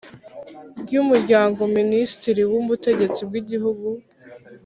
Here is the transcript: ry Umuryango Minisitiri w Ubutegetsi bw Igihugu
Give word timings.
ry 0.81 0.93
Umuryango 1.03 1.59
Minisitiri 1.77 2.41
w 2.51 2.53
Ubutegetsi 2.61 3.21
bw 3.27 3.33
Igihugu 3.41 3.87